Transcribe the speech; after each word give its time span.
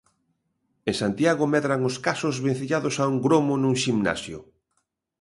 En 0.89 0.95
Santiago 1.01 1.45
medran 1.55 1.81
os 1.89 1.95
casos 2.05 2.35
vencellados 2.47 2.95
a 2.97 3.05
un 3.13 3.17
gromo 3.25 3.53
nun 3.57 3.75
ximnasio. 3.83 4.39